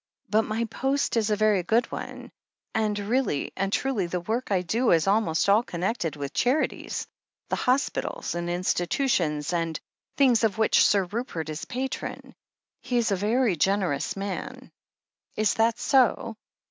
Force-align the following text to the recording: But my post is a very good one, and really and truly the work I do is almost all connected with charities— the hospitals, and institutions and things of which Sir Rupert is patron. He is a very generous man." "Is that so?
But 0.31 0.41
my 0.45 0.65
post 0.65 1.15
is 1.15 1.29
a 1.29 1.35
very 1.35 1.61
good 1.61 1.85
one, 1.91 2.31
and 2.73 2.97
really 2.97 3.53
and 3.55 3.71
truly 3.71 4.07
the 4.07 4.19
work 4.21 4.49
I 4.51 4.63
do 4.63 4.89
is 4.89 5.05
almost 5.05 5.47
all 5.47 5.61
connected 5.61 6.15
with 6.15 6.33
charities— 6.33 7.05
the 7.51 7.55
hospitals, 7.55 8.33
and 8.33 8.49
institutions 8.49 9.53
and 9.53 9.79
things 10.17 10.43
of 10.43 10.57
which 10.57 10.83
Sir 10.83 11.03
Rupert 11.03 11.49
is 11.49 11.65
patron. 11.65 12.33
He 12.81 12.97
is 12.97 13.11
a 13.11 13.15
very 13.15 13.55
generous 13.55 14.15
man." 14.15 14.71
"Is 15.35 15.53
that 15.53 15.77
so? 15.77 16.35